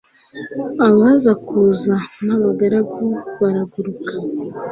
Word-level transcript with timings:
abaza 0.87 1.31
kuza 1.47 1.95
n'abagaragu 2.25 3.05
barunguruka 3.39 4.13